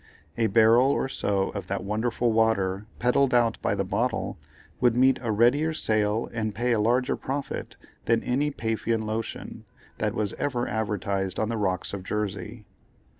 A 0.35 0.47
barrel 0.47 0.89
or 0.89 1.07
so 1.07 1.51
of 1.51 1.67
that 1.67 1.83
wonderful 1.83 2.31
water, 2.31 2.87
peddled 2.97 3.35
out 3.35 3.61
by 3.61 3.75
the 3.75 3.83
bottle, 3.83 4.35
would 4.79 4.95
meet 4.95 5.19
a 5.21 5.31
readier 5.31 5.73
sale 5.75 6.27
and 6.33 6.55
pay 6.55 6.71
a 6.71 6.79
larger 6.79 7.15
profit 7.15 7.75
than 8.05 8.23
any 8.23 8.49
Paphian 8.49 9.05
Lotion 9.05 9.63
that 9.99 10.15
was 10.15 10.33
ever 10.39 10.67
advertised 10.67 11.39
on 11.39 11.49
the 11.49 11.55
rocks 11.57 11.93
of 11.93 12.01
Jersey. 12.03 12.65